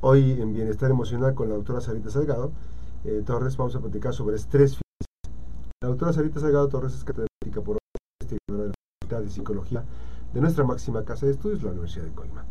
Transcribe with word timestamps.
Hoy 0.00 0.40
en 0.40 0.54
Bienestar 0.54 0.92
Emocional 0.92 1.34
con 1.34 1.48
la 1.48 1.56
doctora 1.56 1.80
Sarita 1.80 2.08
Salgado 2.08 2.52
eh, 3.04 3.20
Torres 3.26 3.56
vamos 3.56 3.74
a 3.74 3.80
platicar 3.80 4.14
sobre 4.14 4.36
estrés 4.36 4.78
financiero. 4.78 5.34
La 5.82 5.88
doctora 5.88 6.12
Sarita 6.12 6.38
Salgado 6.38 6.68
Torres 6.68 6.94
es 6.94 7.02
catedrática 7.02 7.62
por 7.62 7.78
investigadora 8.20 8.62
de 8.62 8.68
la 8.68 8.74
Facultad 9.02 9.22
de 9.24 9.28
Psicología 9.28 9.82
de 10.32 10.40
nuestra 10.40 10.62
máxima 10.62 11.04
casa 11.04 11.26
de 11.26 11.32
estudios, 11.32 11.64
la 11.64 11.72
Universidad 11.72 12.04
de 12.04 12.12
Colima. 12.12 12.44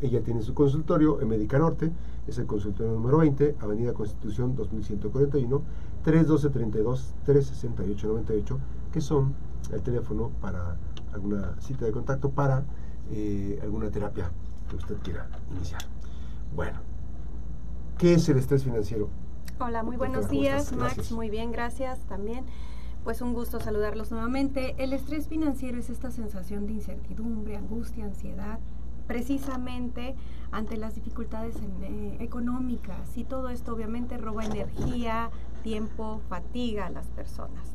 Ella 0.00 0.22
tiene 0.22 0.40
su 0.40 0.54
consultorio 0.54 1.20
en 1.20 1.28
Médica 1.28 1.58
Norte, 1.58 1.92
es 2.26 2.38
el 2.38 2.46
consultorio 2.46 2.94
número 2.94 3.18
20, 3.18 3.56
Avenida 3.60 3.92
Constitución 3.92 4.56
2141, 4.56 5.62
312-32-368-98, 6.06 8.58
que 8.90 9.02
son 9.02 9.34
el 9.70 9.82
teléfono 9.82 10.30
para 10.40 10.78
alguna 11.12 11.60
cita 11.60 11.84
de 11.84 11.92
contacto 11.92 12.30
para 12.30 12.64
eh, 13.10 13.60
alguna 13.62 13.90
terapia 13.90 14.30
que 14.70 14.76
usted 14.76 14.96
quiera 15.02 15.28
iniciar. 15.54 15.82
Bueno, 16.54 16.78
¿qué 17.98 18.14
es 18.14 18.28
el 18.28 18.38
estrés 18.38 18.64
financiero? 18.64 19.08
Hola, 19.60 19.82
muy 19.82 19.96
buenos 19.96 20.28
días, 20.28 20.72
Max. 20.72 21.12
Muy 21.12 21.30
bien, 21.30 21.52
gracias 21.52 22.00
también. 22.06 22.44
Pues 23.04 23.20
un 23.20 23.34
gusto 23.34 23.60
saludarlos 23.60 24.10
nuevamente. 24.10 24.74
El 24.78 24.92
estrés 24.92 25.28
financiero 25.28 25.78
es 25.78 25.90
esta 25.90 26.10
sensación 26.10 26.66
de 26.66 26.72
incertidumbre, 26.72 27.56
angustia, 27.56 28.04
ansiedad, 28.04 28.58
precisamente 29.06 30.16
ante 30.50 30.76
las 30.76 30.94
dificultades 30.94 31.56
eh, 31.82 32.16
económicas 32.20 33.16
y 33.16 33.24
todo 33.24 33.50
esto 33.50 33.74
obviamente 33.74 34.16
roba 34.16 34.44
energía, 34.44 35.30
tiempo, 35.62 36.20
fatiga 36.28 36.86
a 36.86 36.90
las 36.90 37.08
personas. 37.08 37.68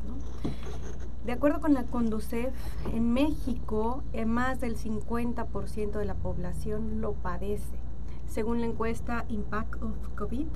De 1.24 1.32
acuerdo 1.32 1.60
con 1.60 1.74
la 1.74 1.84
Conducef, 1.84 2.54
en 2.92 3.12
México 3.12 4.02
eh, 4.12 4.24
más 4.24 4.60
del 4.60 4.76
50% 4.76 5.92
de 5.92 6.04
la 6.04 6.14
población 6.14 7.00
lo 7.00 7.12
padece. 7.12 7.89
Según 8.30 8.60
la 8.60 8.68
encuesta 8.68 9.24
Impact 9.28 9.82
of 9.82 9.96
COVID, 10.14 10.46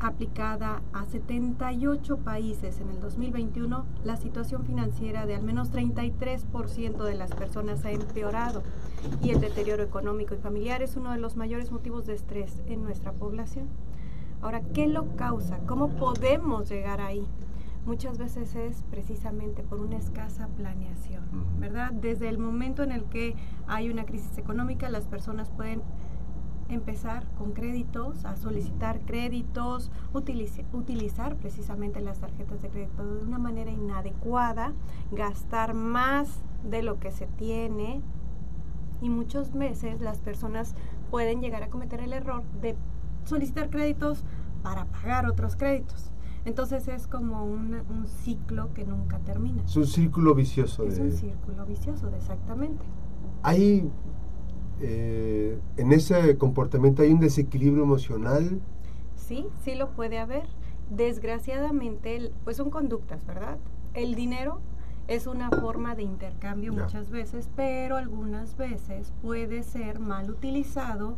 aplicada 0.00 0.80
a 0.94 1.04
78 1.04 2.16
países 2.16 2.80
en 2.80 2.88
el 2.88 3.00
2021, 3.00 3.84
la 4.02 4.16
situación 4.16 4.64
financiera 4.64 5.26
de 5.26 5.34
al 5.34 5.42
menos 5.42 5.70
33% 5.70 7.04
de 7.04 7.14
las 7.14 7.34
personas 7.34 7.84
ha 7.84 7.90
empeorado 7.90 8.62
y 9.22 9.28
el 9.28 9.42
deterioro 9.42 9.82
económico 9.82 10.34
y 10.34 10.38
familiar 10.38 10.80
es 10.80 10.96
uno 10.96 11.12
de 11.12 11.18
los 11.18 11.36
mayores 11.36 11.70
motivos 11.70 12.06
de 12.06 12.14
estrés 12.14 12.62
en 12.66 12.82
nuestra 12.82 13.12
población. 13.12 13.68
Ahora, 14.40 14.62
¿qué 14.62 14.86
lo 14.86 15.16
causa? 15.16 15.58
¿Cómo 15.66 15.90
podemos 15.90 16.66
llegar 16.70 17.02
ahí? 17.02 17.26
Muchas 17.84 18.16
veces 18.16 18.54
es 18.54 18.84
precisamente 18.90 19.62
por 19.62 19.80
una 19.80 19.98
escasa 19.98 20.48
planeación, 20.56 21.24
¿verdad? 21.60 21.92
Desde 21.92 22.30
el 22.30 22.38
momento 22.38 22.82
en 22.82 22.90
el 22.90 23.04
que 23.04 23.36
hay 23.66 23.90
una 23.90 24.06
crisis 24.06 24.38
económica, 24.38 24.88
las 24.88 25.06
personas 25.06 25.50
pueden 25.50 25.82
empezar 26.68 27.26
con 27.38 27.52
créditos, 27.52 28.24
a 28.24 28.36
solicitar 28.36 29.00
créditos, 29.00 29.90
utilizar 30.12 31.36
precisamente 31.36 32.00
las 32.00 32.18
tarjetas 32.18 32.60
de 32.62 32.68
crédito 32.68 33.04
de 33.04 33.22
una 33.22 33.38
manera 33.38 33.70
inadecuada, 33.70 34.72
gastar 35.12 35.74
más 35.74 36.40
de 36.64 36.82
lo 36.82 36.98
que 36.98 37.12
se 37.12 37.26
tiene 37.26 38.02
y 39.00 39.10
muchos 39.10 39.52
veces 39.52 40.00
las 40.00 40.18
personas 40.18 40.74
pueden 41.10 41.40
llegar 41.40 41.62
a 41.62 41.68
cometer 41.68 42.00
el 42.00 42.12
error 42.12 42.42
de 42.60 42.76
solicitar 43.24 43.70
créditos 43.70 44.24
para 44.62 44.86
pagar 44.86 45.26
otros 45.26 45.56
créditos. 45.56 46.10
Entonces 46.44 46.86
es 46.86 47.08
como 47.08 47.44
un, 47.44 47.82
ciclo 48.06 48.72
que 48.72 48.84
nunca 48.84 49.18
termina. 49.18 49.64
Es 49.64 49.76
un 49.76 49.86
círculo 49.86 50.34
vicioso. 50.34 50.84
Es 50.84 50.98
un 51.00 51.10
círculo 51.10 51.66
vicioso, 51.66 52.08
exactamente. 52.14 52.84
Hay 53.42 53.90
eh, 54.80 55.58
en 55.76 55.92
ese 55.92 56.36
comportamiento 56.36 57.02
hay 57.02 57.12
un 57.12 57.20
desequilibrio 57.20 57.84
emocional. 57.84 58.60
Sí, 59.14 59.46
sí 59.64 59.74
lo 59.74 59.90
puede 59.90 60.18
haber. 60.18 60.44
Desgraciadamente, 60.90 62.32
pues 62.44 62.56
son 62.56 62.70
conductas, 62.70 63.26
¿verdad? 63.26 63.58
El 63.94 64.14
dinero 64.14 64.60
es 65.08 65.26
una 65.26 65.50
forma 65.50 65.94
de 65.94 66.02
intercambio 66.02 66.72
muchas 66.72 67.10
veces, 67.10 67.48
pero 67.54 67.96
algunas 67.96 68.56
veces 68.56 69.12
puede 69.22 69.62
ser 69.62 70.00
mal 70.00 70.30
utilizado 70.30 71.16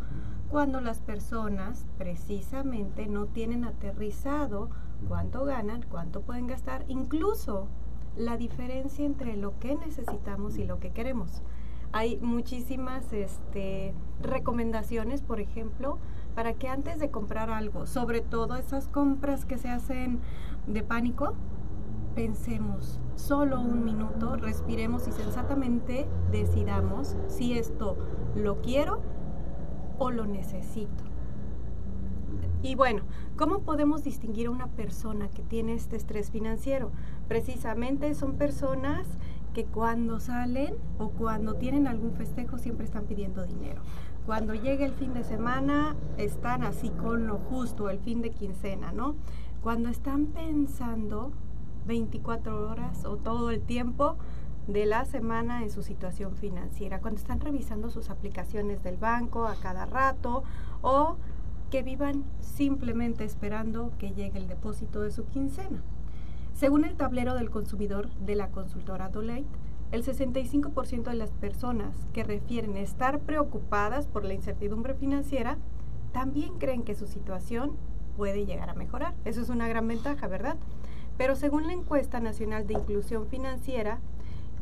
cuando 0.51 0.81
las 0.81 1.01
personas 1.01 1.87
precisamente 1.99 3.07
no 3.07 3.27
tienen 3.27 3.65
aterrizado 3.65 4.71
cuánto 5.09 5.45
ganan, 5.45 5.85
cuánto 5.89 6.23
pueden 6.23 6.47
gastar, 6.47 6.85
incluso 6.89 7.69
la 8.17 8.37
diferencia 8.37 9.05
entre 9.05 9.37
lo 9.37 9.59
que 9.59 9.75
necesitamos 9.77 10.59
y 10.59 10.65
lo 10.65 10.81
que 10.81 10.91
queremos. 10.91 11.43
Hay 11.93 12.19
muchísimas 12.19 13.13
este, 13.13 13.95
recomendaciones, 14.21 15.23
por 15.23 15.41
ejemplo, 15.41 15.99
para 16.35 16.53
que 16.53 16.69
antes 16.69 16.99
de 16.99 17.11
comprar 17.11 17.51
algo, 17.51 17.87
sobre 17.87 18.21
todo 18.21 18.57
esas 18.57 18.89
compras 18.89 19.45
que 19.45 19.59
se 19.59 19.69
hacen 19.69 20.21
de 20.67 20.83
pánico, 20.83 21.35
pensemos 22.15 23.01
solo 23.15 23.61
un 23.61 23.85
minuto, 23.85 24.37
respiremos 24.37 25.09
y 25.09 25.13
sensatamente 25.13 26.07
decidamos 26.31 27.17
si 27.29 27.57
esto 27.57 27.97
lo 28.35 28.61
quiero 28.61 29.01
o 29.99 30.11
lo 30.11 30.27
necesito. 30.27 31.05
Y 32.63 32.75
bueno, 32.75 33.03
¿cómo 33.37 33.61
podemos 33.61 34.03
distinguir 34.03 34.49
a 34.49 34.51
una 34.51 34.67
persona 34.67 35.29
que 35.29 35.43
tiene 35.43 35.75
este 35.75 35.97
estrés 35.97 36.31
financiero? 36.31 36.91
Precisamente 37.29 38.15
son 38.15 38.35
personas 38.35 39.07
que 39.55 39.65
cuando 39.65 40.21
salen 40.21 40.77
o 40.99 41.11
cuando 41.11 41.55
tienen 41.55 41.87
algún 41.87 42.13
festejo 42.13 42.59
siempre 42.59 42.85
están 42.85 43.05
pidiendo 43.05 43.45
dinero. 43.45 43.83
Cuando 44.27 44.55
llega 44.55 44.85
el 44.85 44.93
fin 44.93 45.15
de 45.15 45.25
semana 45.25 45.97
están 46.17 46.63
así 46.63 46.91
con 46.91 47.27
lo 47.27 47.39
justo, 47.39 47.89
el 47.89 47.99
fin 47.99 48.21
de 48.21 48.31
quincena, 48.31 48.93
¿no? 48.93 49.17
Cuando 49.63 49.89
están 49.89 50.27
pensando 50.27 51.33
24 51.87 52.69
horas 52.69 53.05
o 53.05 53.17
todo 53.17 53.51
el 53.51 53.63
tiempo 53.63 54.17
de 54.67 54.85
la 54.85 55.07
semana 55.07 55.63
en 55.63 55.71
su 55.71 55.83
situación 55.83 56.37
financiera, 56.37 57.01
cuando 57.01 57.19
están 57.19 57.41
revisando 57.41 57.89
sus 57.89 58.11
aplicaciones 58.11 58.83
del 58.83 58.99
banco 58.99 59.47
a 59.47 59.57
cada 59.57 59.87
rato 59.87 60.45
o 60.83 61.17
que 61.71 61.83
vivan 61.83 62.25
simplemente 62.41 63.25
esperando 63.25 63.93
que 63.99 64.13
llegue 64.13 64.39
el 64.39 64.47
depósito 64.47 65.01
de 65.01 65.11
su 65.11 65.25
quincena. 65.25 65.83
Según 66.59 66.85
el 66.85 66.97
tablero 66.97 67.37
del 67.37 67.51
consumidor 67.51 68.11
de 68.17 68.35
la 68.35 68.51
consultora 68.51 69.11
Dolate, 69.11 69.47
el 69.93 70.03
65% 70.03 71.05
de 71.05 71.15
las 71.15 71.31
personas 71.31 72.09
que 72.13 72.25
refieren 72.25 72.77
estar 72.77 73.21
preocupadas 73.21 74.09
por 74.09 74.25
la 74.25 74.35
incertidumbre 74.35 74.95
financiera 74.95 75.57
también 76.13 76.59
creen 76.59 76.83
que 76.83 76.97
su 76.97 77.07
situación 77.07 77.77
puede 78.17 78.45
llegar 78.45 78.71
a 78.71 78.75
mejorar. 78.75 79.15
Eso 79.25 79.41
es 79.41 79.51
una 79.51 79.69
gran 79.69 79.87
ventaja, 79.87 80.27
¿verdad? 80.27 80.57
Pero 81.17 81.37
según 81.37 81.69
la 81.69 81.75
encuesta 81.75 82.19
nacional 82.19 82.67
de 82.67 82.75
inclusión 82.75 83.29
financiera, 83.29 84.01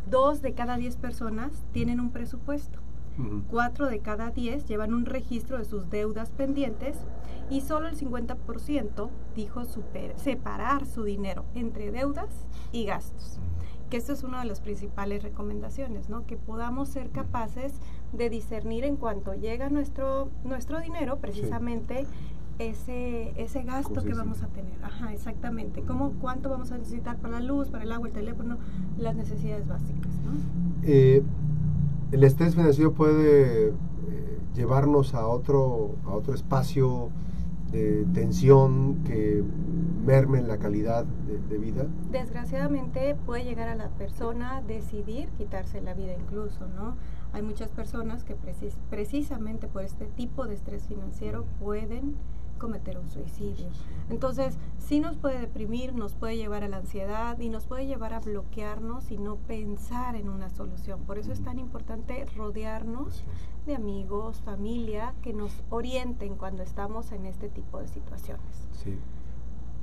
dos 0.06 0.42
de 0.42 0.52
cada 0.52 0.76
diez 0.76 0.98
personas 0.98 1.64
tienen 1.72 1.98
un 1.98 2.10
presupuesto. 2.10 2.78
Cuatro 3.50 3.86
de 3.86 4.00
cada 4.00 4.30
diez 4.30 4.66
llevan 4.66 4.92
un 4.92 5.06
registro 5.06 5.58
de 5.58 5.64
sus 5.64 5.88
deudas 5.88 6.30
pendientes 6.30 6.96
y 7.48 7.62
solo 7.62 7.88
el 7.88 7.96
50% 7.96 9.08
dijo 9.34 9.62
separar 10.16 10.86
su 10.86 11.04
dinero 11.04 11.44
entre 11.54 11.90
deudas 11.90 12.46
y 12.72 12.84
gastos. 12.84 13.38
Que 13.88 13.96
esto 13.96 14.12
es 14.12 14.24
una 14.24 14.40
de 14.40 14.46
las 14.46 14.60
principales 14.60 15.22
recomendaciones, 15.22 16.08
¿no? 16.08 16.26
Que 16.26 16.36
podamos 16.36 16.88
ser 16.88 17.10
capaces 17.10 17.74
de 18.12 18.28
discernir 18.28 18.84
en 18.84 18.96
cuanto 18.96 19.34
llega 19.34 19.68
nuestro, 19.70 20.28
nuestro 20.44 20.80
dinero, 20.80 21.18
precisamente 21.18 22.04
ese, 22.58 23.32
ese 23.40 23.62
gasto 23.62 24.02
que 24.02 24.14
vamos 24.14 24.42
a 24.42 24.48
tener. 24.48 24.72
Ajá, 24.82 25.12
exactamente. 25.12 25.82
¿Cómo, 25.82 26.12
¿Cuánto 26.20 26.50
vamos 26.50 26.72
a 26.72 26.78
necesitar 26.78 27.18
para 27.18 27.40
la 27.40 27.46
luz, 27.46 27.68
para 27.68 27.84
el 27.84 27.92
agua, 27.92 28.08
el 28.08 28.14
teléfono, 28.14 28.58
las 28.98 29.14
necesidades 29.14 29.66
básicas? 29.68 30.12
¿no? 30.24 30.32
Eh, 30.82 31.22
el 32.12 32.24
estrés 32.24 32.54
financiero 32.54 32.92
puede 32.92 33.68
eh, 33.68 33.72
llevarnos 34.54 35.14
a 35.14 35.26
otro, 35.26 35.96
a 36.04 36.10
otro 36.10 36.34
espacio 36.34 37.10
de 37.72 38.06
tensión 38.14 39.02
que 39.04 39.42
merme 40.04 40.38
en 40.38 40.48
la 40.48 40.58
calidad 40.58 41.04
de, 41.04 41.58
vida? 41.58 41.86
Desgraciadamente 42.12 43.16
puede 43.26 43.44
llegar 43.44 43.68
a 43.68 43.74
la 43.74 43.88
persona 43.88 44.58
a 44.58 44.62
decidir 44.62 45.28
quitarse 45.30 45.80
la 45.80 45.94
vida 45.94 46.12
incluso, 46.14 46.66
¿no? 46.68 46.96
Hay 47.32 47.42
muchas 47.42 47.70
personas 47.70 48.22
que 48.22 48.36
precisamente 48.88 49.66
por 49.66 49.82
este 49.82 50.06
tipo 50.06 50.46
de 50.46 50.54
estrés 50.54 50.86
financiero 50.86 51.44
pueden 51.58 52.14
cometer 52.56 52.98
un 52.98 53.08
suicidio. 53.08 53.68
Entonces, 54.10 54.56
sí 54.78 55.00
nos 55.00 55.16
puede 55.16 55.40
deprimir, 55.40 55.94
nos 55.94 56.14
puede 56.14 56.36
llevar 56.36 56.64
a 56.64 56.68
la 56.68 56.78
ansiedad 56.78 57.38
y 57.38 57.48
nos 57.48 57.66
puede 57.66 57.86
llevar 57.86 58.14
a 58.14 58.20
bloquearnos 58.20 59.10
y 59.10 59.18
no 59.18 59.36
pensar 59.36 60.16
en 60.16 60.28
una 60.28 60.50
solución. 60.50 61.00
Por 61.00 61.18
eso 61.18 61.32
es 61.32 61.42
tan 61.42 61.58
importante 61.58 62.24
rodearnos 62.36 63.24
de 63.66 63.74
amigos, 63.74 64.40
familia, 64.44 65.14
que 65.22 65.32
nos 65.32 65.52
orienten 65.70 66.36
cuando 66.36 66.62
estamos 66.62 67.12
en 67.12 67.26
este 67.26 67.48
tipo 67.48 67.80
de 67.80 67.88
situaciones. 67.88 68.68
Sí. 68.72 68.98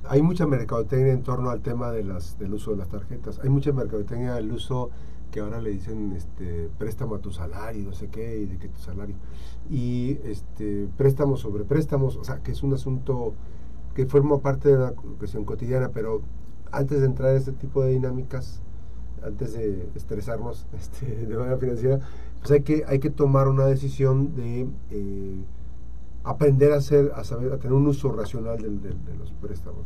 Hay 0.06 0.20
mucha 0.20 0.46
mercadotecnia 0.46 1.12
en 1.12 1.22
torno 1.22 1.50
al 1.50 1.62
tema 1.62 1.90
de 1.90 2.04
las, 2.04 2.38
del 2.38 2.54
uso 2.54 2.72
de 2.72 2.78
las 2.78 2.88
tarjetas. 2.88 3.40
Hay 3.42 3.48
mucha 3.48 3.72
mercadotecnia 3.72 4.34
del 4.34 4.52
uso 4.52 4.90
que 5.34 5.40
ahora 5.40 5.60
le 5.60 5.70
dicen 5.70 6.12
este 6.12 6.70
préstamo 6.78 7.16
a 7.16 7.18
tu 7.18 7.32
salario, 7.32 7.82
no 7.82 7.92
sé 7.92 8.06
qué, 8.06 8.38
y 8.38 8.46
de 8.46 8.56
que 8.56 8.68
tu 8.68 8.78
salario. 8.78 9.16
Y 9.68 10.16
este 10.22 10.86
préstamos 10.96 11.40
sobre 11.40 11.64
préstamos, 11.64 12.14
o 12.14 12.22
sea, 12.22 12.38
que 12.38 12.52
es 12.52 12.62
un 12.62 12.72
asunto 12.72 13.34
que 13.96 14.06
forma 14.06 14.38
parte 14.38 14.68
de 14.68 14.78
la 14.78 14.92
cuestión 14.92 15.44
cotidiana, 15.44 15.88
pero 15.92 16.22
antes 16.70 17.00
de 17.00 17.06
entrar 17.06 17.30
a 17.30 17.36
este 17.36 17.50
tipo 17.50 17.82
de 17.82 17.94
dinámicas, 17.94 18.62
antes 19.24 19.54
de 19.54 19.88
estresarnos 19.96 20.68
este, 20.78 21.26
de 21.26 21.36
manera 21.36 21.56
financiera, 21.56 21.98
pues 22.38 22.52
hay 22.52 22.62
que, 22.62 22.84
hay 22.86 23.00
que 23.00 23.10
tomar 23.10 23.48
una 23.48 23.66
decisión 23.66 24.36
de 24.36 24.68
eh, 24.92 25.44
aprender 26.22 26.70
a 26.70 26.76
hacer, 26.76 27.10
a 27.16 27.24
saber, 27.24 27.52
a 27.52 27.58
tener 27.58 27.72
un 27.72 27.88
uso 27.88 28.12
racional 28.12 28.58
de, 28.58 29.14
los 29.18 29.32
préstamos. 29.32 29.82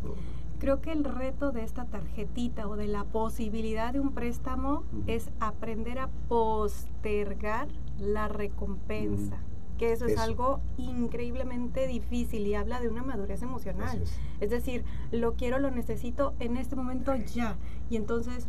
Creo 0.58 0.81
que 0.81 0.90
el 0.90 1.05
reto 1.05 1.52
de 1.52 1.62
esta 1.62 1.84
tarjetita 1.84 2.66
o 2.66 2.76
de 2.76 2.88
la 2.88 3.05
posibilidad 3.05 3.93
de 3.93 4.00
un 4.00 4.12
préstamo 4.12 4.82
es 5.06 5.31
aprender 5.38 6.00
a 6.00 6.08
postergar 6.28 7.69
la 7.99 8.28
recompensa. 8.28 9.38
que 9.78 9.93
eso, 9.93 10.06
es 10.06 10.19
algo 10.19 10.58
increíblemente 10.76 11.87
difícil 11.87 12.44
y 12.49 12.56
habla 12.56 12.81
de 12.81 12.88
una 12.88 13.05
madurez 13.05 13.43
emocional. 13.43 14.02
Es. 14.40 14.50
decir, 14.50 14.84
lo 15.12 15.34
quiero, 15.34 15.60
lo 15.60 15.70
necesito 15.70 16.34
en 16.40 16.56
este 16.56 16.75
momento 16.75 17.14
ya. 17.14 17.56
Y 17.88 17.94
entonces 17.94 18.49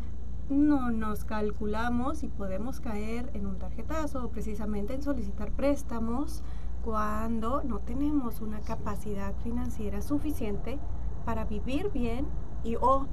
no 0.50 0.90
nos 0.90 1.26
calculamos 1.26 2.24
y 2.24 2.30
podemos 2.30 2.80
caer 2.80 3.30
en 3.36 3.46
un 3.46 3.60
tarjetazo 3.60 4.26
o 4.26 4.30
precisamente 4.30 4.96
en 4.96 5.04
solicitar 5.04 5.52
préstamos 5.52 6.42
cuando 6.84 7.62
no 7.64 7.78
tenemos 7.78 8.42
una 8.42 8.60
capacidad 8.62 9.36
financiera 9.44 10.02
suficiente 10.02 10.80
para 11.20 11.46
vivir 11.46 11.92
bien 11.92 12.26
y 12.64 12.76
o 12.76 13.08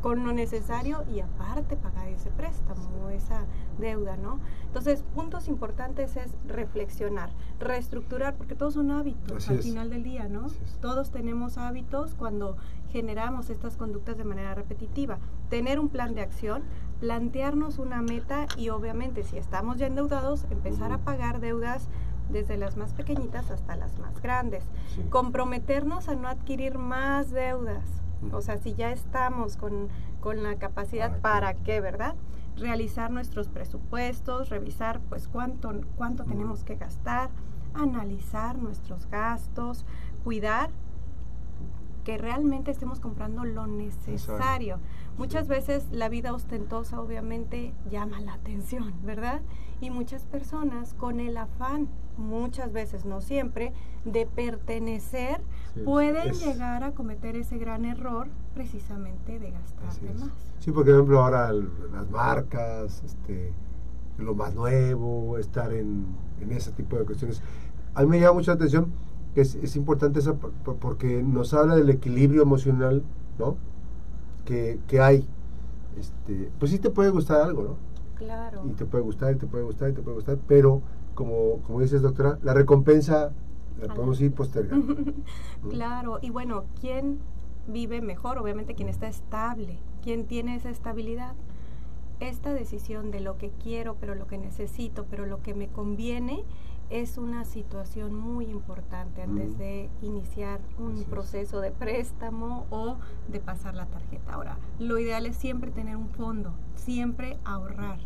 con 0.00 0.24
lo 0.24 0.32
necesario 0.32 1.04
y 1.14 1.20
aparte 1.20 1.76
pagar 1.76 2.08
ese 2.08 2.30
préstamo 2.30 3.04
o 3.04 3.10
esa 3.10 3.44
deuda, 3.78 4.16
¿no? 4.16 4.40
Entonces, 4.64 5.04
puntos 5.14 5.46
importantes 5.46 6.16
es 6.16 6.34
reflexionar, 6.48 7.30
reestructurar, 7.60 8.34
porque 8.34 8.56
todos 8.56 8.74
son 8.74 8.90
hábitos 8.90 9.48
al 9.48 9.58
final 9.58 9.90
del 9.90 10.02
día, 10.02 10.28
¿no? 10.28 10.48
Todos 10.80 11.10
tenemos 11.12 11.56
hábitos 11.56 12.14
cuando 12.14 12.56
generamos 12.90 13.48
estas 13.48 13.76
conductas 13.76 14.18
de 14.18 14.24
manera 14.24 14.54
repetitiva. 14.54 15.18
Tener 15.50 15.78
un 15.78 15.88
plan 15.88 16.14
de 16.14 16.22
acción, 16.22 16.64
plantearnos 16.98 17.78
una 17.78 18.02
meta 18.02 18.46
y 18.56 18.70
obviamente 18.70 19.22
si 19.22 19.36
estamos 19.36 19.78
ya 19.78 19.86
endeudados, 19.86 20.46
empezar 20.50 20.92
a 20.92 20.98
pagar 20.98 21.40
deudas 21.40 21.88
desde 22.30 22.56
las 22.56 22.76
más 22.76 22.92
pequeñitas 22.92 23.50
hasta 23.50 23.76
las 23.76 23.98
más 23.98 24.20
grandes. 24.20 24.64
Comprometernos 25.10 26.08
a 26.08 26.14
no 26.14 26.28
adquirir 26.28 26.78
más 26.78 27.30
deudas. 27.30 27.84
O 28.32 28.40
sea, 28.40 28.56
si 28.58 28.74
ya 28.74 28.92
estamos 28.92 29.56
con, 29.56 29.88
la 30.42 30.56
capacidad, 30.56 31.20
¿para 31.20 31.54
qué, 31.54 31.80
verdad? 31.80 32.16
Realizar 32.56 33.10
nuestros 33.12 33.48
presupuestos, 33.48 34.48
revisar 34.48 35.00
pues 35.08 35.28
cuánto, 35.28 35.72
cuánto 35.96 36.24
tenemos 36.24 36.64
que 36.64 36.74
gastar, 36.74 37.30
analizar 37.74 38.58
nuestros 38.58 39.06
gastos, 39.06 39.84
cuidar 40.24 40.70
que 42.06 42.18
realmente 42.18 42.70
estemos 42.70 43.00
comprando 43.00 43.44
lo 43.44 43.66
necesario. 43.66 44.78
Muchas 45.18 45.48
veces 45.48 45.88
la 45.90 46.08
vida 46.08 46.32
ostentosa 46.32 47.00
obviamente 47.00 47.74
llama 47.90 48.20
la 48.20 48.34
atención, 48.34 48.94
¿verdad? 49.02 49.42
Y 49.80 49.90
muchas 49.90 50.24
personas 50.24 50.94
con 50.94 51.18
el 51.18 51.36
afán, 51.36 51.88
muchas 52.16 52.72
veces, 52.72 53.04
no 53.04 53.20
siempre, 53.20 53.72
de 54.04 54.26
pertenecer, 54.26 55.40
pueden 55.84 56.32
llegar 56.32 56.84
a 56.84 56.92
cometer 56.92 57.36
ese 57.36 57.58
gran 57.58 57.84
error 57.84 58.28
precisamente 58.54 59.38
de 59.38 59.50
gastar 59.50 59.92
de 60.00 60.14
más. 60.14 60.30
Sí, 60.58 60.72
porque 60.72 60.90
por 60.90 60.98
ejemplo 60.98 61.22
ahora 61.22 61.52
las 61.52 62.10
marcas, 62.10 63.02
este, 63.04 63.52
lo 64.18 64.34
más 64.34 64.54
nuevo, 64.54 65.38
estar 65.38 65.72
en, 65.72 66.06
en 66.40 66.52
ese 66.52 66.72
tipo 66.72 66.96
de 66.96 67.04
cuestiones. 67.04 67.42
A 67.94 68.02
mí 68.02 68.08
me 68.08 68.20
llama 68.20 68.34
mucha 68.34 68.52
atención 68.52 68.92
es, 69.40 69.54
es 69.56 69.76
importante 69.76 70.18
esa, 70.18 70.34
porque 70.34 71.22
nos 71.22 71.52
habla 71.54 71.76
del 71.76 71.90
equilibrio 71.90 72.42
emocional, 72.42 73.02
¿no? 73.38 73.56
Que, 74.44 74.80
que 74.86 75.00
hay. 75.00 75.28
Este, 75.98 76.50
pues 76.58 76.70
sí 76.70 76.78
te 76.78 76.90
puede 76.90 77.10
gustar 77.10 77.42
algo, 77.42 77.62
¿no? 77.62 77.76
Claro. 78.16 78.62
Y 78.66 78.70
te 78.70 78.86
puede 78.86 79.04
gustar, 79.04 79.34
y 79.34 79.36
te 79.36 79.46
puede 79.46 79.64
gustar, 79.64 79.90
y 79.90 79.92
te 79.92 80.02
puede 80.02 80.16
gustar, 80.16 80.38
pero 80.46 80.80
como, 81.16 81.62
como 81.62 81.80
dices, 81.80 82.02
doctora, 82.02 82.38
la 82.42 82.54
recompensa 82.54 83.32
la 83.80 83.92
podemos 83.92 84.20
ir 84.20 84.32
postergando. 84.32 84.94
claro, 85.70 86.20
y 86.22 86.30
bueno, 86.30 86.64
¿quién 86.80 87.18
vive 87.66 88.00
mejor? 88.00 88.38
Obviamente 88.38 88.74
quien 88.74 88.88
está 88.88 89.08
estable, 89.08 89.78
quien 90.02 90.26
tiene 90.26 90.54
esa 90.54 90.70
estabilidad. 90.70 91.34
Esta 92.20 92.54
decisión 92.54 93.10
de 93.10 93.20
lo 93.20 93.36
que 93.36 93.50
quiero, 93.50 93.96
pero 94.00 94.14
lo 94.14 94.26
que 94.26 94.38
necesito, 94.38 95.04
pero 95.10 95.26
lo 95.26 95.42
que 95.42 95.54
me 95.54 95.68
conviene, 95.68 96.44
es 96.90 97.18
una 97.18 97.44
situación 97.44 98.14
muy 98.14 98.46
importante 98.46 99.22
antes 99.22 99.54
mm. 99.54 99.58
de 99.58 99.90
iniciar 100.02 100.60
un 100.78 101.04
proceso 101.04 101.60
de 101.60 101.70
préstamo 101.70 102.66
o 102.70 102.96
de 103.28 103.40
pasar 103.40 103.74
la 103.74 103.86
tarjeta. 103.86 104.32
Ahora, 104.32 104.58
lo 104.78 104.98
ideal 104.98 105.26
es 105.26 105.36
siempre 105.36 105.70
tener 105.70 105.96
un 105.96 106.08
fondo, 106.10 106.52
siempre 106.74 107.38
ahorrar. 107.44 107.98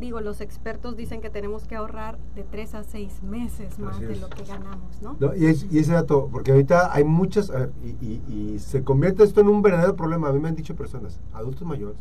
Digo, 0.00 0.20
los 0.20 0.40
expertos 0.40 0.96
dicen 0.96 1.20
que 1.20 1.28
tenemos 1.28 1.66
que 1.66 1.74
ahorrar 1.74 2.18
de 2.36 2.44
tres 2.44 2.74
a 2.74 2.84
seis 2.84 3.20
meses 3.22 3.80
más 3.80 3.98
de 3.98 4.14
lo 4.14 4.28
que 4.28 4.44
ganamos, 4.44 5.02
¿no? 5.02 5.16
y, 5.34 5.46
ese 5.46 5.92
dato, 5.92 6.28
porque 6.30 6.52
ahorita 6.52 6.94
hay 6.94 7.02
muchas, 7.02 7.52
y, 7.82 8.22
y 8.32 8.58
se 8.60 8.84
convierte 8.84 9.24
esto 9.24 9.40
en 9.40 9.48
un 9.48 9.60
verdadero 9.60 9.96
problema. 9.96 10.28
A 10.28 10.32
mí 10.32 10.38
me 10.38 10.48
han 10.48 10.54
dicho 10.54 10.76
personas, 10.76 11.20
adultos 11.32 11.66
mayores, 11.66 11.98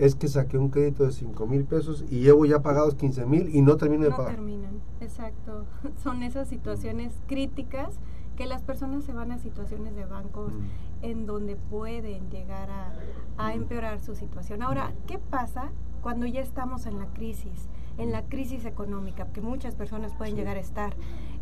es 0.00 0.14
que 0.14 0.28
saqué 0.28 0.56
un 0.56 0.70
crédito 0.70 1.04
de 1.04 1.12
5 1.12 1.46
mil 1.46 1.64
pesos 1.64 2.04
y 2.08 2.20
llevo 2.20 2.46
ya 2.46 2.62
pagados 2.62 2.94
15 2.94 3.26
mil 3.26 3.54
y 3.54 3.60
no 3.60 3.76
termino 3.76 4.04
de 4.04 4.10
pagar. 4.10 4.30
No 4.30 4.36
terminan, 4.36 4.80
exacto. 5.00 5.66
Son 6.02 6.22
esas 6.22 6.48
situaciones 6.48 7.12
críticas 7.26 7.98
que 8.34 8.46
las 8.46 8.62
personas 8.62 9.04
se 9.04 9.12
van 9.12 9.30
a 9.30 9.38
situaciones 9.38 9.94
de 9.94 10.06
bancos 10.06 10.54
mm. 10.54 11.04
en 11.04 11.26
donde 11.26 11.56
pueden 11.56 12.30
llegar 12.30 12.70
a, 12.70 12.94
a, 13.36 13.48
mm. 13.50 13.56
empeorar 13.56 14.00
su 14.00 14.14
situación. 14.14 14.62
Ahora, 14.62 14.94
¿qué 15.06 15.18
pasa 15.18 15.70
cuando 16.00 16.24
ya 16.24 16.40
estamos 16.40 16.86
en 16.86 16.98
la 16.98 17.06
crisis? 17.12 17.68
En 17.98 18.10
la 18.10 18.22
crisis 18.22 18.64
económica, 18.64 19.26
que 19.26 19.42
muchas 19.42 19.74
personas 19.74 20.14
pueden 20.14 20.34
llegar 20.34 20.56
a 20.56 20.60
estar 20.60 20.96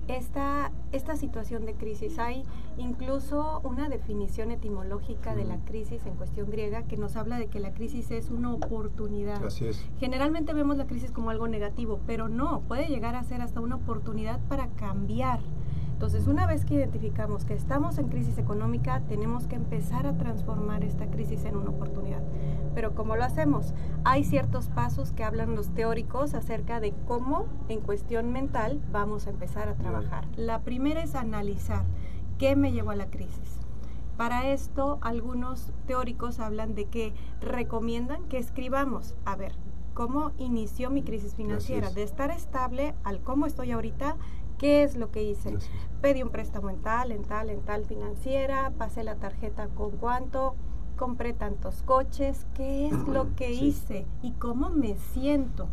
esta, 0.08 0.72
esta 0.92 1.16
situación 1.16 1.66
de 1.66 1.74
crisis. 1.74 2.18
Hay 2.18 2.44
incluso 2.76 3.60
una 3.64 3.88
definición 3.88 4.50
etimológica 4.50 5.34
de 5.34 5.44
la 5.44 5.58
crisis 5.64 6.04
en 6.06 6.14
cuestión 6.14 6.50
griega 6.50 6.82
que 6.82 6.96
nos 6.96 7.16
habla 7.16 7.38
de 7.38 7.48
que 7.48 7.60
la 7.60 7.72
crisis 7.72 8.10
es 8.10 8.30
una 8.30 8.52
oportunidad. 8.52 9.44
Así 9.44 9.66
es. 9.66 9.84
Generalmente 9.98 10.54
vemos 10.54 10.76
la 10.76 10.86
crisis 10.86 11.10
como 11.10 11.30
algo 11.30 11.48
negativo, 11.48 12.00
pero 12.06 12.28
no, 12.28 12.60
puede 12.62 12.88
llegar 12.88 13.14
a 13.14 13.22
ser 13.24 13.42
hasta 13.42 13.60
una 13.60 13.76
oportunidad 13.76 14.40
para 14.48 14.68
cambiar. 14.68 15.40
Entonces, 15.98 16.28
una 16.28 16.46
vez 16.46 16.64
que 16.64 16.74
identificamos 16.74 17.44
que 17.44 17.54
estamos 17.54 17.98
en 17.98 18.06
crisis 18.06 18.38
económica, 18.38 19.00
tenemos 19.08 19.48
que 19.48 19.56
empezar 19.56 20.06
a 20.06 20.16
transformar 20.16 20.84
esta 20.84 21.10
crisis 21.10 21.44
en 21.44 21.56
una 21.56 21.70
oportunidad. 21.70 22.22
Pero 22.72 22.94
¿cómo 22.94 23.16
lo 23.16 23.24
hacemos? 23.24 23.74
Hay 24.04 24.22
ciertos 24.22 24.68
pasos 24.68 25.10
que 25.10 25.24
hablan 25.24 25.56
los 25.56 25.70
teóricos 25.70 26.34
acerca 26.34 26.78
de 26.78 26.94
cómo 27.08 27.46
en 27.68 27.80
cuestión 27.80 28.30
mental 28.30 28.80
vamos 28.92 29.26
a 29.26 29.30
empezar 29.30 29.68
a 29.68 29.74
trabajar. 29.74 30.28
La 30.36 30.60
primera 30.60 31.02
es 31.02 31.16
analizar 31.16 31.82
qué 32.38 32.54
me 32.54 32.70
llevó 32.70 32.92
a 32.92 32.96
la 32.96 33.10
crisis. 33.10 33.58
Para 34.16 34.52
esto, 34.52 34.98
algunos 35.00 35.72
teóricos 35.88 36.38
hablan 36.38 36.76
de 36.76 36.84
que 36.84 37.12
recomiendan 37.40 38.22
que 38.28 38.38
escribamos, 38.38 39.16
a 39.24 39.34
ver, 39.34 39.56
cómo 39.98 40.30
inició 40.38 40.90
mi 40.90 41.02
crisis 41.02 41.34
financiera, 41.34 41.90
de 41.90 42.04
estar 42.04 42.30
estable 42.30 42.94
al 43.02 43.18
cómo 43.18 43.46
estoy 43.46 43.72
ahorita, 43.72 44.16
qué 44.58 44.82
es 44.82 44.96
lo 44.96 45.10
que 45.10 45.22
hice. 45.22 45.56
Pedí 46.02 46.22
un 46.22 46.30
préstamo 46.30 46.70
en 46.70 46.80
tal, 46.80 47.12
en 47.12 47.22
tal, 47.22 47.50
en 47.50 47.62
tal 47.62 47.84
financiera, 47.84 48.72
pasé 48.76 49.04
la 49.04 49.16
tarjeta 49.16 49.68
con 49.68 49.92
cuánto, 49.92 50.56
compré 50.96 51.32
tantos 51.32 51.82
coches, 51.82 52.46
qué 52.54 52.88
es 52.88 52.94
lo 53.08 53.34
que 53.36 53.52
hice 53.52 54.06
y 54.22 54.32
cómo 54.32 54.70
me 54.70 54.96
siento. 55.12 55.68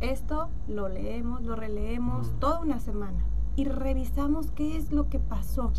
Esto 0.00 0.48
lo 0.66 0.88
leemos, 0.88 1.42
lo 1.42 1.56
releemos 1.56 2.32
toda 2.40 2.60
una 2.60 2.80
semana 2.80 3.22
y 3.56 3.64
revisamos 3.64 4.50
qué 4.52 4.76
es 4.76 4.92
lo 4.92 5.10
que 5.10 5.18
pasó 5.18 5.72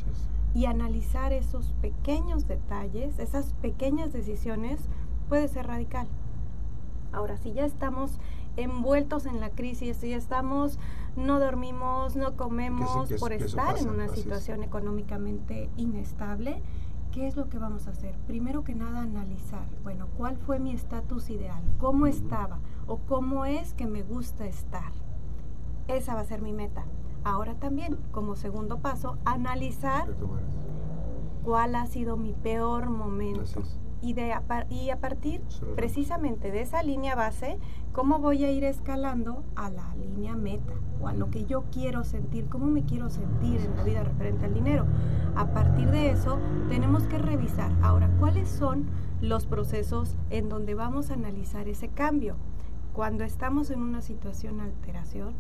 y 0.53 0.65
analizar 0.65 1.33
esos 1.33 1.73
pequeños 1.81 2.47
detalles, 2.47 3.17
esas 3.17 3.53
pequeñas 3.61 4.13
decisiones 4.13 4.81
puede 5.29 5.47
ser 5.47 5.67
radical. 5.67 6.07
Ahora, 7.13 7.37
si 7.37 7.53
ya 7.53 7.65
estamos 7.65 8.19
envueltos 8.57 9.25
en 9.25 9.39
la 9.39 9.49
crisis, 9.49 9.97
si 9.97 10.13
estamos, 10.13 10.79
no 11.15 11.39
dormimos, 11.39 12.15
no 12.15 12.35
comemos 12.35 13.11
por 13.19 13.33
estar 13.33 13.77
en 13.77 13.89
una 13.89 14.07
situación 14.07 14.63
económicamente 14.63 15.69
inestable, 15.77 16.61
¿qué 17.11 17.27
es 17.27 17.35
lo 17.35 17.49
que 17.49 17.57
vamos 17.57 17.87
a 17.87 17.91
hacer? 17.91 18.15
Primero 18.27 18.63
que 18.63 18.75
nada, 18.75 19.01
analizar, 19.01 19.67
bueno, 19.83 20.07
¿cuál 20.17 20.37
fue 20.37 20.59
mi 20.59 20.71
estatus 20.71 21.29
ideal? 21.29 21.61
¿Cómo 21.77 22.07
estaba? 22.07 22.59
¿O 22.87 22.97
cómo 22.99 23.45
es 23.45 23.73
que 23.73 23.85
me 23.85 24.03
gusta 24.03 24.45
estar? 24.45 24.91
Esa 25.87 26.13
va 26.15 26.21
a 26.21 26.25
ser 26.25 26.41
mi 26.41 26.53
meta. 26.53 26.85
Ahora 27.23 27.55
también, 27.55 27.97
como 28.11 28.35
segundo 28.35 28.79
paso, 28.79 29.17
analizar 29.25 30.07
cuál 31.43 31.75
ha 31.75 31.85
sido 31.85 32.17
mi 32.17 32.33
peor 32.33 32.89
momento. 32.89 33.61
Y, 34.01 34.13
de, 34.13 34.33
y 34.69 34.89
a 34.89 34.99
partir 34.99 35.41
precisamente 35.75 36.51
de 36.51 36.61
esa 36.61 36.83
línea 36.83 37.15
base, 37.15 37.57
cómo 37.91 38.19
voy 38.19 38.43
a 38.43 38.51
ir 38.51 38.63
escalando 38.63 39.43
a 39.55 39.69
la 39.69 39.95
línea 39.95 40.35
meta 40.35 40.73
o 41.01 41.07
a 41.07 41.13
lo 41.13 41.29
que 41.29 41.45
yo 41.45 41.65
quiero 41.71 42.03
sentir, 42.03 42.47
cómo 42.47 42.65
me 42.67 42.83
quiero 42.83 43.09
sentir 43.09 43.61
en 43.61 43.75
la 43.75 43.83
vida 43.83 44.03
referente 44.03 44.45
al 44.45 44.53
dinero. 44.53 44.85
A 45.35 45.53
partir 45.53 45.89
de 45.91 46.11
eso, 46.11 46.39
tenemos 46.69 47.03
que 47.03 47.17
revisar 47.17 47.71
ahora 47.81 48.09
cuáles 48.19 48.49
son 48.49 48.87
los 49.21 49.45
procesos 49.45 50.15
en 50.29 50.49
donde 50.49 50.73
vamos 50.73 51.11
a 51.11 51.13
analizar 51.13 51.67
ese 51.67 51.87
cambio. 51.87 52.35
Cuando 52.93 53.23
estamos 53.23 53.69
en 53.71 53.81
una 53.81 54.01
situación 54.01 54.57
de 54.57 54.63
alteración, 54.63 55.35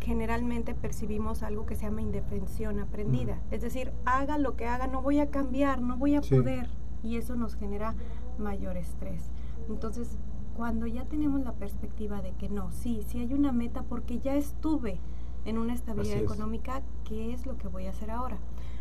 generalmente 0.00 0.74
percibimos 0.74 1.42
algo 1.42 1.66
que 1.66 1.74
se 1.74 1.82
llama 1.82 2.02
indefensión 2.02 2.80
aprendida. 2.80 3.40
Es 3.50 3.60
decir, 3.60 3.92
haga 4.04 4.38
lo 4.38 4.56
que 4.56 4.66
haga, 4.66 4.86
no 4.86 5.02
voy 5.02 5.20
a 5.20 5.30
cambiar, 5.30 5.80
no 5.80 5.96
voy 5.96 6.14
a 6.14 6.20
poder. 6.20 6.68
Y 7.02 7.16
eso 7.16 7.36
nos 7.36 7.54
genera 7.54 7.94
mayor 8.38 8.76
estrés. 8.76 9.30
Entonces, 9.68 10.18
cuando 10.56 10.86
ya 10.86 11.04
tenemos 11.04 11.40
la 11.42 11.52
perspectiva 11.52 12.20
de 12.22 12.32
que 12.32 12.48
no, 12.48 12.72
sí, 12.72 13.04
sí 13.06 13.18
hay 13.18 13.32
una 13.32 13.52
meta 13.52 13.82
porque 13.82 14.18
ya 14.18 14.34
estuve 14.34 15.00
en 15.44 15.56
una 15.58 15.72
estabilidad 15.72 16.18
económica, 16.18 16.82
¿qué 17.04 17.32
es 17.32 17.46
lo 17.46 17.56
que 17.56 17.68
voy 17.68 17.86
a 17.86 17.90
hacer 17.90 18.10
ahora? 18.10 18.38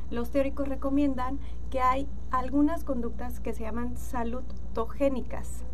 Los 0.09 0.31
teóricos 0.31 0.67
recomiendan 0.67 1.39
que 1.69 1.79
hay 1.79 2.07
algunas 2.31 2.83
conductas 2.83 3.39
que 3.39 3.53
se 3.53 3.63
llaman 3.63 3.95
salutogénicas. 3.97 5.65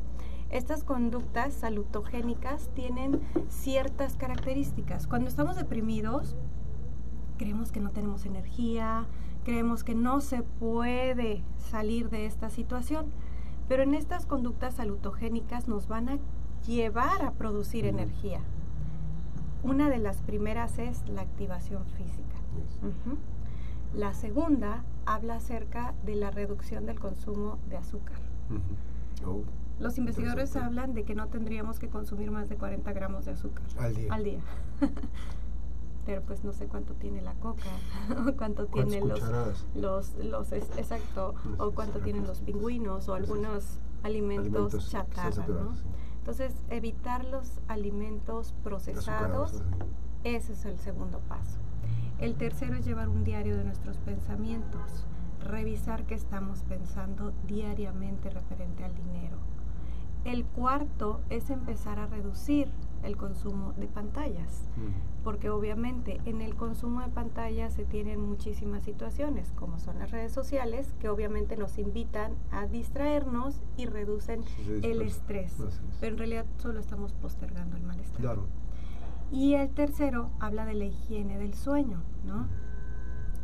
Estas 0.49 0.83
conductas 0.83 1.53
salutogénicas 1.53 2.69
tienen 2.75 3.21
ciertas 3.47 4.17
características. 4.17 5.07
Cuando 5.07 5.29
estamos 5.29 5.55
deprimidos, 5.55 6.35
creemos 7.37 7.71
que 7.71 7.79
no 7.79 7.91
tenemos 7.91 8.25
energía, 8.25 9.07
creemos 9.43 9.83
que 9.83 9.95
no 9.95 10.21
se 10.21 10.43
puede 10.43 11.43
salir 11.57 12.09
de 12.09 12.25
esta 12.25 12.49
situación, 12.49 13.07
pero 13.67 13.83
en 13.83 13.93
estas 13.93 14.25
conductas 14.25 14.75
salutogénicas 14.75 15.67
nos 15.67 15.87
van 15.87 16.09
a 16.09 16.19
llevar 16.65 17.23
a 17.23 17.31
producir 17.31 17.85
energía. 17.85 18.41
Una 19.63 19.89
de 19.89 19.97
las 19.97 20.21
primeras 20.21 20.77
es 20.79 21.07
la 21.07 21.21
activación 21.21 21.85
física. 21.97 22.35
La 23.93 24.13
segunda 24.13 24.83
habla 25.05 25.35
acerca 25.35 25.93
de 26.05 26.15
la 26.15 26.31
reducción 26.31 26.85
del 26.85 26.99
consumo 26.99 27.59
de 27.69 27.77
azúcar. 27.77 28.19
Los 29.79 29.97
investigadores 29.97 30.55
hablan 30.55 30.93
de 30.93 31.03
que 31.03 31.15
no 31.15 31.27
tendríamos 31.27 31.79
que 31.79 31.89
consumir 31.89 32.31
más 32.31 32.49
de 32.49 32.55
40 32.55 32.91
gramos 32.93 33.25
de 33.25 33.31
azúcar 33.31 33.63
al 34.09 34.23
día. 34.23 34.41
Pero 36.05 36.21
pues 36.21 36.43
no 36.43 36.51
sé 36.51 36.67
cuánto 36.67 36.93
tiene 36.95 37.21
la 37.21 37.33
coca, 37.35 37.69
o 38.27 38.35
cuánto 38.35 38.67
tienen 38.67 39.07
los, 39.07 39.21
los, 39.75 40.15
los, 40.15 40.51
exacto, 40.51 41.33
o 41.57 41.71
cuánto 41.71 41.99
tienen 41.99 42.27
los 42.27 42.41
pingüinos 42.41 43.07
o 43.07 43.13
algunos 43.13 43.79
alimentos, 44.03 44.89
chatarra, 44.89 45.47
¿no? 45.47 45.73
Entonces, 46.17 46.53
evitar 46.69 47.25
los 47.25 47.59
alimentos 47.67 48.53
procesados, 48.63 49.61
ese 50.23 50.53
es 50.53 50.65
el 50.65 50.77
segundo 50.79 51.19
paso. 51.19 51.57
El 52.19 52.35
tercero 52.35 52.75
es 52.75 52.85
llevar 52.85 53.09
un 53.09 53.25
diario 53.25 53.57
de 53.57 53.65
nuestros 53.65 53.97
pensamientos, 53.97 55.05
revisar 55.41 56.05
qué 56.05 56.15
estamos 56.15 56.63
pensando 56.63 57.33
diariamente 57.47 58.29
referente 58.29 58.85
al 58.85 58.95
dinero. 58.95 59.35
El 60.23 60.45
cuarto 60.45 61.19
es 61.29 61.49
empezar 61.49 61.99
a 61.99 62.07
reducir 62.07 62.71
el 63.03 63.17
consumo 63.17 63.73
de 63.73 63.87
pantallas, 63.87 64.67
porque 65.23 65.49
obviamente 65.49 66.21
en 66.25 66.41
el 66.41 66.55
consumo 66.55 67.01
de 67.01 67.09
pantallas 67.09 67.73
se 67.73 67.85
tienen 67.85 68.19
muchísimas 68.19 68.83
situaciones, 68.83 69.51
como 69.55 69.79
son 69.79 69.99
las 69.99 70.11
redes 70.11 70.31
sociales, 70.31 70.93
que 70.99 71.09
obviamente 71.09 71.57
nos 71.57 71.77
invitan 71.77 72.33
a 72.51 72.65
distraernos 72.65 73.61
y 73.77 73.85
reducen 73.85 74.43
el 74.81 75.01
estrés, 75.01 75.53
pero 75.99 76.13
en 76.13 76.17
realidad 76.17 76.45
solo 76.57 76.79
estamos 76.79 77.13
postergando 77.13 77.75
el 77.77 77.83
malestar. 77.83 78.21
Y 79.31 79.55
el 79.55 79.69
tercero 79.69 80.29
habla 80.39 80.65
de 80.65 80.75
la 80.75 80.85
higiene 80.85 81.37
del 81.39 81.53
sueño, 81.55 82.01
¿no? 82.25 82.47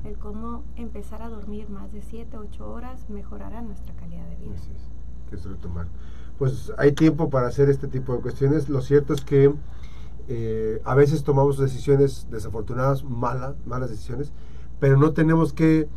El 0.03 0.17
cómo 0.17 0.63
empezar 0.75 1.21
a 1.21 1.29
dormir 1.29 1.69
más 1.69 1.91
de 1.91 2.01
7, 2.01 2.37
8 2.37 2.71
horas 2.71 3.09
mejorará 3.09 3.61
nuestra 3.61 3.93
calidad 3.95 4.25
de 4.29 4.35
vida. 4.37 4.55
que 5.29 5.35
es 5.35 5.45
retomar 5.45 5.87
pues 6.39 6.71
hay 6.77 6.93
tiempo 6.93 7.29
para 7.29 7.47
hacer 7.47 7.69
este 7.69 7.89
tipo 7.89 8.15
de 8.15 8.21
cuestiones. 8.21 8.69
Lo 8.69 8.81
cierto 8.81 9.13
es 9.13 9.21
que 9.21 9.53
eh, 10.29 10.81
a 10.85 10.95
veces 10.95 11.23
tomamos 11.23 11.57
decisiones 11.57 12.27
desafortunadas, 12.31 13.03
malas, 13.03 13.55
malas 13.65 13.89
decisiones, 13.89 14.31
pero 14.79 14.95
no 14.95 15.11
tenemos 15.11 15.51
que 15.51 15.89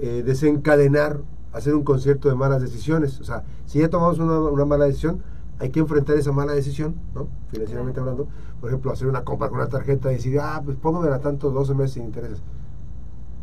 eh, 0.00 0.22
desencadenar, 0.24 1.20
hacer 1.52 1.74
un 1.74 1.84
concierto 1.84 2.30
de 2.30 2.34
malas 2.34 2.62
decisiones. 2.62 3.20
O 3.20 3.24
sea, 3.24 3.44
si 3.66 3.80
ya 3.80 3.90
tomamos 3.90 4.18
una, 4.18 4.64
mala 4.64 4.86
decisión, 4.86 5.22
hay 5.58 5.68
que 5.68 5.80
enfrentar 5.80 6.16
esa 6.16 6.32
mala 6.32 6.54
decisión, 6.54 6.94
¿no? 7.14 7.28
Financieramente 7.50 8.00
hablando. 8.00 8.26
Por 8.58 8.70
ejemplo, 8.70 8.92
hacer 8.92 9.06
una 9.06 9.22
compra 9.22 9.50
con 9.50 9.58
una 9.58 9.68
tarjeta 9.68 10.10
y 10.10 10.14
decir, 10.14 10.40
ah, 10.40 10.62
pues 10.64 10.78
póngame 10.78 11.08
a 11.08 11.20
tanto 11.20 11.50
12 11.50 11.74
meses 11.74 11.92
sin 11.92 12.04
intereses. 12.04 12.42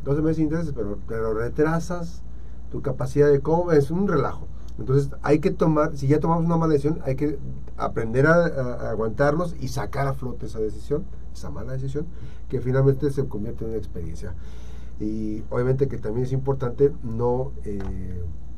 12 0.06 0.22
meses 0.24 0.38
sin 0.38 0.46
intereses, 0.46 0.74
pero, 0.74 0.98
pero 1.08 1.36
retrasas 1.36 2.24
tu 2.72 2.82
capacidad 2.82 3.30
de 3.30 3.42
cómo 3.42 3.72
es 3.74 3.92
un 3.92 4.08
relajo. 4.08 4.47
Entonces 4.80 5.10
hay 5.24 5.40
que 5.40 5.52
tomar, 5.52 5.98
si 5.98 6.08
ya 6.08 6.20
tomamos 6.20 6.46
una 6.46 6.58
mala 6.58 6.74
decisión, 6.74 7.00
hay 7.04 7.16
que 7.16 7.40
aprender 7.78 8.28
a, 8.28 8.90
aguantarnos 8.90 9.56
y 9.60 9.70
sacar 9.70 10.08
a 10.08 10.14
flote 10.14 10.46
esa 10.46 10.60
decisión, 10.60 11.06
esa 11.34 11.50
mala 11.50 11.74
decisión, 11.74 12.06
que 12.50 12.62
finalmente 12.62 13.10
se 13.12 13.28
convierte 13.28 13.64
en 13.64 13.72
una 13.72 13.80
experiencia. 13.80 14.34
Y 15.00 15.44
obviamente 15.50 15.88
que 15.88 15.98
también 15.98 16.26
es 16.26 16.32
importante 16.32 16.92
no 17.04 17.52
eh, 17.64 17.80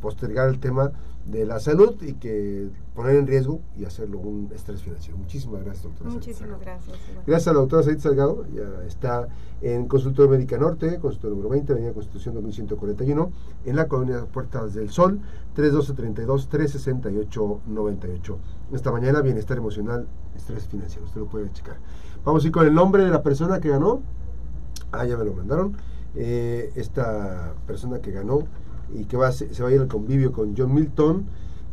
postergar 0.02 0.50
el 0.50 0.60
tema 0.60 0.92
de 1.26 1.46
la 1.46 1.60
salud 1.60 2.02
y 2.02 2.14
que 2.14 2.70
poner 2.96 3.18
en 3.18 3.28
riesgo 3.28 3.62
y 3.78 3.84
hacerlo 3.86 4.18
un 4.20 4.52
estrés 4.54 4.82
financiero. 4.82 5.18
Muchísimas 5.18 5.64
gracias, 5.64 5.84
doctora. 5.84 6.10
Muchísimas 6.10 6.60
gracias. 6.60 6.98
Gracias 7.26 7.48
a 7.48 7.54
la 7.54 7.60
doctora 7.60 7.84
Said 7.84 8.00
Salgado, 8.00 8.46
ya 8.48 8.84
está 8.86 9.30
en 9.62 9.88
Consultorio 9.88 10.32
Médica 10.32 10.58
Norte, 10.58 11.00
consultorio 11.00 11.36
número 11.36 11.50
20, 11.50 11.74
Avenida 11.74 11.94
Constitución 11.94 12.34
2141, 12.36 13.32
en 13.66 13.76
la 13.76 13.88
colonia 13.88 14.26
Puertas 14.26 14.74
del 14.74 14.90
Sol, 14.90 15.20
312-32-368-98. 15.56 18.38
Esta 18.74 18.92
mañana, 18.92 19.22
bienestar 19.22 19.58
emocional, 19.58 20.08
estrés 20.36 20.66
financiero, 20.68 21.06
usted 21.06 21.22
lo 21.22 21.28
puede 21.28 21.52
checar. 21.52 21.78
Vamos 22.26 22.44
a 22.44 22.48
ir 22.48 22.54
con 22.54 22.66
el 22.66 22.74
nombre 22.74 23.04
de 23.04 23.12
la 23.12 23.22
persona 23.22 23.60
que 23.60 23.70
ganó. 23.70 24.02
Ah, 24.92 25.06
ya 25.06 25.16
me 25.18 25.26
lo 25.26 25.34
mandaron. 25.34 25.78
Eh, 26.16 26.72
esta 26.76 27.54
persona 27.68 28.00
que 28.00 28.10
ganó 28.12 28.48
y 28.94 29.06
que 29.06 29.18
va, 29.18 29.32
se, 29.32 29.48
va 29.62 29.70
a 29.70 29.72
ir 29.72 29.82
al 29.82 29.88
convivio 29.88 30.32
con 30.32 30.56
John 30.58 30.74
Milton 30.74 31.26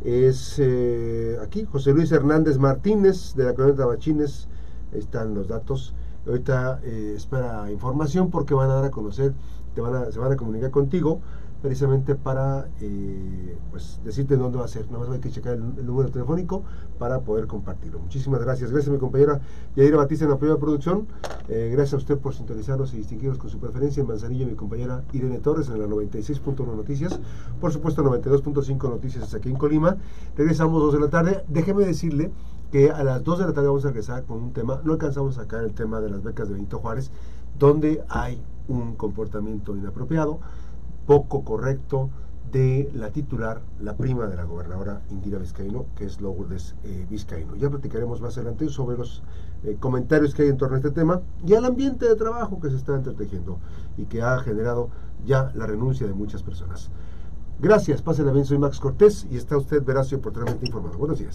es 0.03 0.55
eh, 0.59 1.37
aquí 1.41 1.65
José 1.65 1.91
Luis 1.93 2.11
Hernández 2.11 2.59
Martínez 2.59 3.33
de 3.35 3.45
la 3.45 3.53
colonia 3.53 3.75
Tabachines. 3.75 4.47
están 4.93 5.33
los 5.33 5.47
datos. 5.47 5.93
Ahorita 6.25 6.79
eh, 6.83 7.13
espera 7.15 7.71
información 7.71 8.29
porque 8.29 8.53
van 8.53 8.69
a 8.69 8.75
dar 8.75 8.85
a 8.85 8.91
conocer, 8.91 9.33
te 9.73 9.81
van 9.81 9.95
a, 9.95 10.11
se 10.11 10.19
van 10.19 10.31
a 10.31 10.35
comunicar 10.35 10.71
contigo 10.71 11.21
precisamente 11.61 12.15
para 12.15 12.67
eh, 12.81 13.57
pues 13.71 13.99
decirte 14.03 14.37
dónde 14.37 14.57
va 14.57 14.65
a 14.65 14.67
ser. 14.67 14.85
Nada 14.91 14.99
más 14.99 15.09
hay 15.09 15.19
que 15.19 15.31
checar 15.31 15.53
el, 15.53 15.85
número 15.85 16.09
telefónico 16.09 16.63
para 16.99 17.21
poder 17.21 17.47
compartirlo. 17.47 17.99
Muchísimas 17.99 18.41
gracias. 18.41 18.71
Gracias 18.71 18.89
a 18.89 18.93
mi 18.93 18.99
compañera 18.99 19.39
Yaira 19.75 19.97
Batista 19.97 20.25
en 20.25 20.31
la 20.31 20.37
primera 20.37 20.59
producción. 20.59 21.07
Eh, 21.49 21.69
gracias 21.71 21.95
a 21.95 21.97
usted 21.97 22.17
por 22.17 22.33
sintonizarnos 22.33 22.93
y 22.93 22.97
distinguirnos 22.97 23.37
con 23.37 23.49
su 23.49 23.59
preferencia. 23.59 24.01
En 24.01 24.07
Manzanillo, 24.07 24.45
mi 24.45 24.55
compañera 24.55 25.03
Irene 25.13 25.39
Torres 25.39 25.69
en 25.69 25.79
la 25.79 25.87
96.1 25.87 26.75
Noticias. 26.75 27.19
Por 27.59 27.71
supuesto, 27.71 28.03
92.5 28.03 28.89
Noticias 28.89 29.33
aquí 29.33 29.49
en 29.49 29.55
Colima. 29.55 29.97
Regresamos 30.35 30.81
2 30.81 30.93
de 30.93 30.99
la 30.99 31.09
tarde. 31.09 31.43
Déjeme 31.47 31.85
decirle 31.85 32.31
que 32.71 32.91
a 32.91 33.03
las 33.03 33.23
2 33.23 33.39
de 33.39 33.45
la 33.45 33.53
tarde 33.53 33.67
vamos 33.67 33.85
a 33.85 33.89
regresar 33.89 34.23
con 34.25 34.37
un 34.37 34.53
tema. 34.53 34.81
No 34.83 34.93
alcanzamos 34.93 35.37
a 35.37 35.41
sacar 35.41 35.63
el 35.63 35.73
tema 35.73 36.01
de 36.01 36.09
las 36.09 36.23
becas 36.23 36.47
de 36.47 36.55
Benito 36.55 36.79
Juárez, 36.79 37.11
donde 37.57 38.03
hay 38.09 38.41
un 38.67 38.95
comportamiento 38.95 39.75
inapropiado 39.75 40.39
poco 41.07 41.43
correcto 41.43 42.11
de 42.51 42.89
la 42.93 43.09
titular, 43.09 43.61
la 43.81 43.95
prima 43.95 44.27
de 44.27 44.35
la 44.35 44.43
gobernadora 44.43 45.01
Indira 45.09 45.39
Vizcaíno, 45.39 45.85
que 45.95 46.05
es 46.05 46.21
Lourdes 46.21 46.75
eh, 46.83 47.05
Vizcaíno. 47.09 47.55
Ya 47.55 47.69
platicaremos 47.69 48.21
más 48.21 48.37
adelante 48.37 48.69
sobre 48.69 48.97
los 48.97 49.23
eh, 49.63 49.75
comentarios 49.79 50.33
que 50.33 50.43
hay 50.43 50.49
en 50.49 50.57
torno 50.57 50.75
a 50.75 50.77
este 50.77 50.91
tema 50.91 51.21
y 51.45 51.55
al 51.55 51.65
ambiente 51.65 52.07
de 52.07 52.15
trabajo 52.15 52.59
que 52.61 52.69
se 52.69 52.77
está 52.77 52.95
entretejiendo 52.95 53.57
y 53.97 54.05
que 54.05 54.21
ha 54.21 54.37
generado 54.39 54.89
ya 55.25 55.51
la 55.55 55.65
renuncia 55.65 56.07
de 56.07 56.13
muchas 56.13 56.43
personas. 56.43 56.89
Gracias, 57.59 58.01
pásela 58.01 58.31
bien, 58.31 58.45
soy 58.45 58.59
Max 58.59 58.79
Cortés 58.79 59.27
y 59.31 59.35
está 59.35 59.57
usted 59.57 59.83
veraz 59.83 60.11
y 60.11 60.15
oportunamente 60.15 60.67
informado. 60.67 60.97
Buenos 60.97 61.17
días. 61.17 61.25